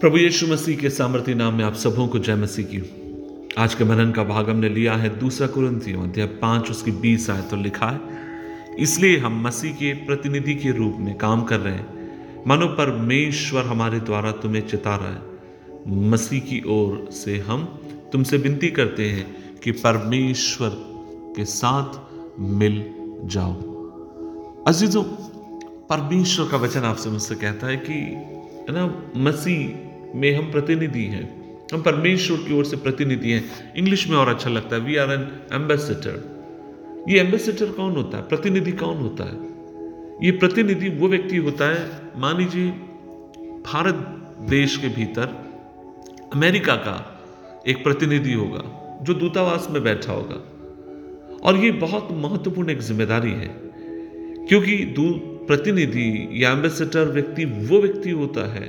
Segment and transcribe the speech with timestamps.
[0.00, 2.78] प्रभु यीशु मसीह के सामर्थ्य नाम में आप सबों को जय मसीह की।
[3.58, 7.42] आज के मनन का भाग हमने लिया है दूसरा कुरंतियों अध्याय पाँच, उसकी बीस आय
[7.42, 8.00] तो लिखा है,
[8.78, 14.00] इसलिए हम मसीह के प्रतिनिधि के रूप में काम कर रहे हैं। मानो परमेश्वर हमारे
[14.00, 17.64] द्वारा तुम्हें चिता रहा है। मसीह की ओर से हम
[18.12, 19.26] तुमसे विनती करते हैं
[19.60, 20.70] कि परमेश्वर
[21.36, 22.00] के साथ
[22.40, 22.84] मिल
[23.26, 23.54] जाओ।
[24.64, 25.04] अजीजों,
[25.92, 28.02] परमेश्वर का वचन आपसे मुझसे कहता है कि
[28.70, 28.82] ना,
[29.16, 31.24] मसीह में हम प्रतिनिधि हैं।
[31.72, 35.12] हम परमेश्वर की ओर से प्रतिनिधि हैं। इंग्लिश में और अच्छा लगता है। वी आर
[35.12, 38.22] एन एम्बेसडर ये एम्बेसडर कौन होता है?
[38.22, 39.36] प्रतिनिधि कौन होता है?
[40.26, 42.70] ये प्रतिनिधि वो व्यक्ति होता है, मान लीजिए,
[43.66, 43.94] भारत
[44.50, 45.36] देश के भीतर
[46.34, 46.96] अमेरिका का
[47.68, 48.62] एक प्रतिनिधि होगा,
[49.02, 50.38] जो दूतावास में बैठा होगा।
[51.42, 53.48] और ये बहुत महत्वपूर्ण एक ज़िम्मेदारी है,
[54.48, 54.76] क्योंकि
[55.48, 58.68] प्रतिनिधि या एम्बेसडर व्यक्ति वो व्यक्ति होता है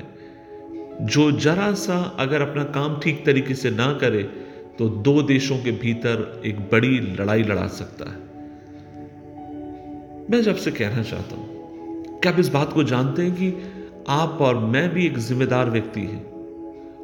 [1.02, 4.24] जो जरा सा अगर अपना काम ठीक तरीके से ना करे
[4.80, 8.20] तो दो देशों के भीतर एक बड़ी लड़ाई लड़ा सकता है।
[10.32, 13.72] मैं जब से कहना चाहता हूँ, क्या आप इस बात को जानते हैं कि
[14.10, 16.20] आप और मैं भी एक जिम्मेदार व्यक्ति है,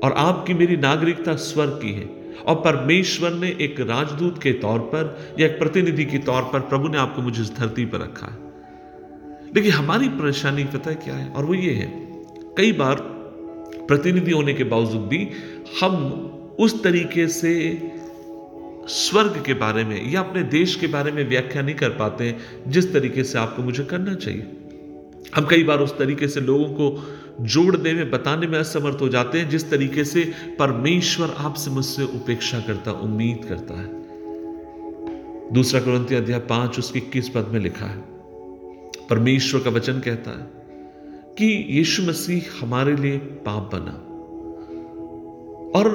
[0.03, 2.05] और आपकी मेरी नागरिकता स्वर्ग की है,
[2.47, 6.87] और परमेश्वर ने एक राजदूत के तौर पर या एक प्रतिनिधि के तौर पर प्रभु
[6.87, 8.37] ने आपको मुझे इस धरती पर रखा है?
[9.55, 11.29] लेकिन हमारी परेशानी पता है क्या है?
[11.29, 11.91] और वो ये है,
[12.57, 13.16] कई बार
[13.87, 15.27] प्रतिनिधि होने के बावजूद भी
[15.81, 17.53] हम उस तरीके से
[18.89, 22.35] स्वर्ग के बारे में या अपने देश के बारे में व्याख्या नहीं कर पाते
[22.67, 24.47] जिस तरीके से आपको मुझे करना चाहिए।
[25.35, 29.39] हम कई बार उस तरीके से लोगों को जोड़ने में, बताने में असमर्थ हो जाते
[29.39, 30.23] हैं, जिस तरीके से
[30.59, 33.87] परमेश्वर आपसे मुझसे उपेक्षा करता, उम्मीद करता है।
[35.53, 38.01] दूसरा क्रंथी अध्याय पाँच, उसके इक्कीस पद में लिखा है,
[39.09, 40.56] परमेश्वर का वचन कहता है
[41.37, 43.91] कि यीशु मसीह हमारे लिए पाप बना।
[45.79, 45.89] और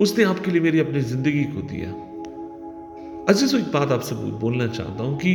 [0.00, 1.88] उसने आपके लिए मेरी अपनी ज़िंदगी को दिया।
[3.28, 5.34] अजी तो एक बात आपसे बोलना चाहता हूँ कि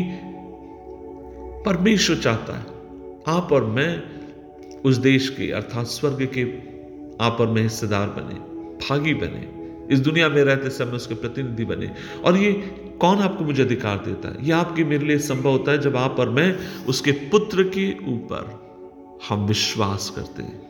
[1.66, 2.66] परमेश्वर चाहता है,
[3.28, 3.92] आप और मैं
[4.81, 6.44] उस देश के अर्थात स्वर्ग के
[7.26, 8.36] आप और मैं हिस्सेदार बने,
[8.80, 9.48] भागी बने।
[9.94, 11.92] इस दुनिया में रहते समय उसके प्रतिनिधि बने।
[12.26, 12.52] और ये
[13.02, 14.48] कौन आपको मुझे अधिकार देता है?
[14.48, 16.56] यह आपके मेरे लिए संभव होता है जब आप और मैं
[16.86, 18.69] उसके पुत्र के ऊपर
[19.30, 20.62] हम विश्वास करते हैं।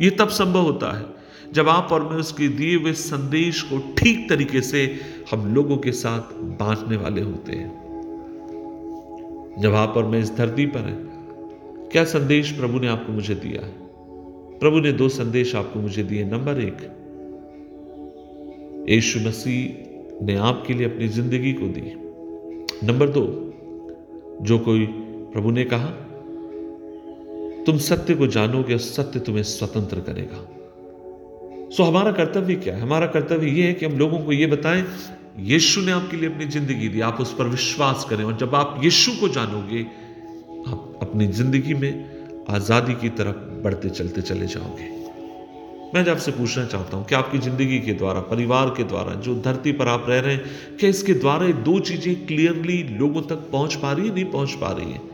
[0.00, 1.04] यह तब संभव होता है
[1.52, 5.00] जब आप और मैं उसके दिए हुए संदेश को ठीक तरीके से
[5.32, 7.68] हम लोगों के साथ बांटने वाले होते हैं।
[9.60, 11.08] जब आप और मैं इस धरती पर हैं,
[11.92, 13.72] क्या संदेश प्रभु ने आपको मुझे दिया है?
[14.58, 16.76] प्रभु ने दो संदेश आपको मुझे दिए। नंबर एक,
[18.90, 21.92] यीशु मसीह ने आपके लिए अपनी ज़िंदगी को दी।
[22.86, 23.26] नंबर दो,
[24.42, 24.86] जो कोई
[25.32, 26.07] प्रभु ने कहा
[27.68, 30.38] तुम सत्य को जानोगे और सत्य तुम्हें स्वतंत्र करेगा।
[31.76, 32.80] सो हमारा कर्तव्य क्या है?
[32.80, 34.84] हमारा कर्तव्य यह है कि हम लोगों को यह बताएँ,
[35.38, 38.80] यीशु ने आपके लिए अपनी ज़िंदगी दी। आप उस पर विश्वास करें और जब आप
[38.84, 39.82] यीशु को जानोगे,
[40.68, 44.88] आप अपनी ज़िंदगी में आज़ादी की तरफ़ बढ़ते चलते चले जाओगे।
[45.94, 49.34] मैं जब आपसे पूछना चाहता हूँ कि आपकी ज़िंदगी के द्वारा, परिवार के द्वारा, जो
[49.34, 53.74] धरती पर आप रह रहे हैं, क्या इसके द्वारा दो चीज़ें क्लियरली लोगों तक पहुँच
[53.74, 55.07] पा रही है, नहीं पहुँच पा रही है?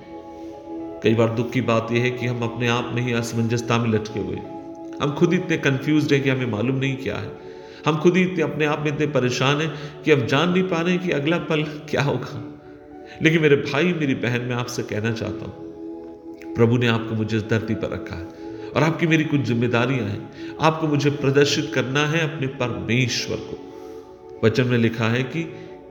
[1.04, 3.91] कई बार दुख की बात यह है कि हम अपने आप में ही असमंजसता में
[3.91, 4.37] लटके हुए
[5.03, 7.31] हम खुद इतने कंफ्यूज हैं कि हमें मालूम नहीं क्या है।
[7.87, 10.81] हम खुद ही इतने अपने आप में इतने परेशान हैं कि हम जान नहीं पा
[10.81, 12.42] रहे कि अगला पल क्या होगा।
[13.22, 17.42] लेकिन मेरे भाई, मेरी बहन, मैं आपसे कहना चाहता हूँ, प्रभु ने आपको मुझे इस
[17.42, 18.26] धरती पर रखा है
[18.76, 24.66] और आपकी मेरी कुछ जिम्मेदारियाँ हैं। आपको मुझे प्रदर्शित करना है अपने परमेश्वर को। वचन
[24.66, 25.42] में लिखा है कि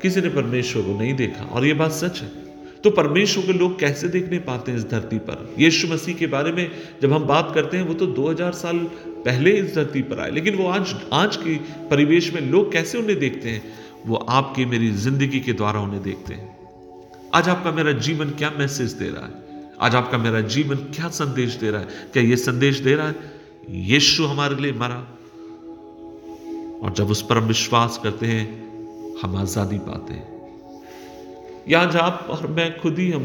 [0.01, 2.43] किसी ने परमेश्वर को नहीं देखा और यह बात सच है।
[2.84, 5.56] तो परमेश्वर के लोग कैसे देखने पाते हैं इस धरती पर?
[5.60, 6.72] यीशु मसीह के बारे में
[7.02, 8.78] जब हम बात करते हैं, वो तो 2000 साल
[9.08, 11.56] पहले इस धरती पर आए, लेकिन वो आज आज के
[11.90, 13.64] परिवेश में लोग कैसे उन्हें देखते हैं?
[14.06, 16.58] वो आपकी, मेरी ज़िंदगी के द्वारा उन्हें देखते हैं।
[17.34, 19.44] आज आपका मेरा जीवन क्या मैसेज दे रहा है?
[19.80, 21.88] आज आपका मेरा जीवन क्या संदेश दे रहा है?
[22.14, 23.16] क्या यह संदेश दे रहा है?
[23.70, 25.07] यीशु हमारे लिए मरा।
[26.84, 28.63] और जब उस पर हम विश्वास करते हैं,
[29.22, 30.32] हम आज़ादी पाते हैं।
[31.69, 33.24] यहाँ आप और मैं खुद ही हम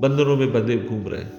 [0.00, 1.32] बंदरों में बंधे घूम रहे हैं।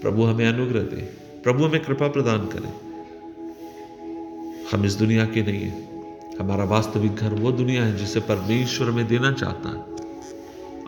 [0.00, 0.96] प्रभु हमें अनुग्रह दे।
[1.42, 2.92] प्रभु हमें कृपा प्रदान करे।
[4.72, 5.88] हम इस दुनिया के नहीं है।
[6.40, 9.84] हमारा वास्तविक घर वो दुनिया है जिसे परमेश्वर में देना चाहता है।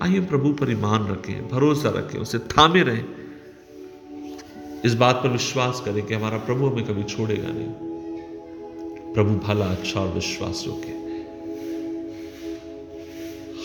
[0.02, 3.04] आइए प्रभु पर ईमान रखें, भरोसा रखें, उसे थामे रहें।
[4.84, 7.68] इस बात पर विश्वास करें कि हमारा प्रभु हमें कभी छोड़ेगा नहीं।
[9.14, 11.03] प्रभु भला अच्छा और विश्वास रोके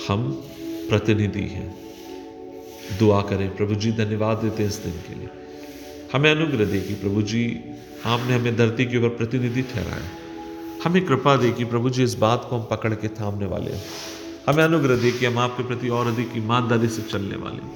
[0.09, 0.31] हम
[0.89, 1.77] प्रतिनिधि हैं।
[2.99, 5.29] दुआ करें। प्रभु जी, धन्यवाद देते हैं इस दिन के लिए।
[6.13, 7.59] हमें अनुग्रह दे कि प्रभु जी,
[8.05, 10.09] आपने हमें धरती के ऊपर प्रतिनिधि ठहराया।
[10.83, 13.83] हमें कृपा दे कि प्रभु जी, इस बात को हम पकड़ के थामने वाले हैं।
[14.47, 17.71] हमें अनुग्रह दे कि हम आपके प्रति और अधिक ईमानदारी से चलने वाले हैं।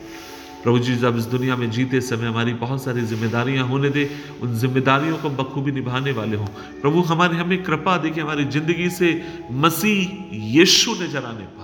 [0.64, 4.10] प्रभु जी, जब इस दुनिया में जीते समय हमारी बहुत सारी जिम्मेदारियाँ होने दे,
[4.42, 6.46] उन जिम्मेदारियों को बखूबी निभाने वाले हो।
[6.82, 11.62] प्रभु, हमारी, हमें कृपा दे कि हमारी ज़िंदगी से मसीह यीशु नज़र आने पाए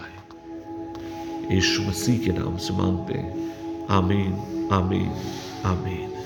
[1.51, 5.11] यीशु मसीह के नाम से मांगते हैं। आमीन आमीन
[5.65, 6.18] आमीन।